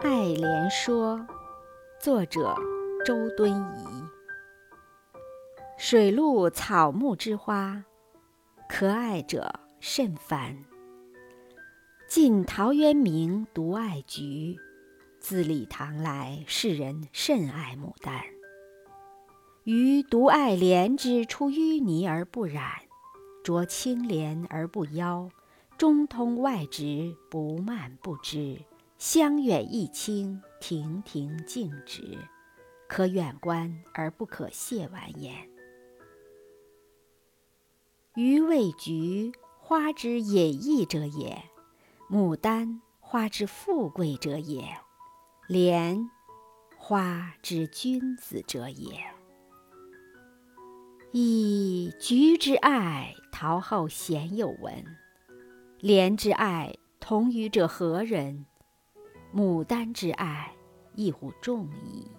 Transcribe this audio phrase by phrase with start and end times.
[0.00, 1.16] 爱莲说》，
[1.98, 2.54] 作者
[3.04, 3.84] 周敦颐。
[5.76, 7.84] 水陆草木之花，
[8.68, 10.56] 可爱者甚蕃。
[12.06, 14.56] 晋陶渊明独爱菊，
[15.18, 18.22] 自李唐来，世人甚爱牡丹。
[19.64, 22.70] 余独爱莲之出淤泥而不染，
[23.42, 25.28] 濯清涟而不妖，
[25.76, 28.60] 中通外直，不蔓不枝，
[28.98, 32.18] 香远益清，亭亭净植，
[32.88, 35.48] 可远观而不可亵玩焉。
[38.16, 41.44] 予谓菊花之隐逸者也，
[42.10, 44.64] 牡丹花之富贵者也，
[45.46, 46.10] 莲
[46.76, 49.00] 花之君子者也。
[51.12, 51.96] 噫！
[52.00, 54.84] 菊之爱，陶后鲜有闻。
[55.78, 58.44] 莲之爱，同予者何人？
[59.34, 60.50] 牡丹之爱，
[60.94, 62.10] 亦乎众矣。